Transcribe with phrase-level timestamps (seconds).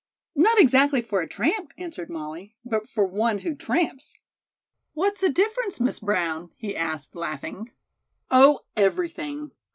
[0.35, 4.15] "Not exactly for a tramp," answered Molly; "but for one who tramps."
[4.95, 7.71] "What's the difference, Miss Brown?" he asked laughing.
[8.31, 9.51] "Oh, everything.